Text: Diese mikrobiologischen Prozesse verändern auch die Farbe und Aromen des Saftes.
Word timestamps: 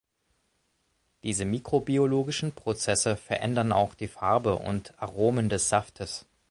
Diese 1.21 1.45
mikrobiologischen 1.45 2.53
Prozesse 2.53 3.15
verändern 3.15 3.71
auch 3.71 3.93
die 3.93 4.07
Farbe 4.07 4.55
und 4.55 4.95
Aromen 4.99 5.47
des 5.47 5.69
Saftes. 5.69 6.25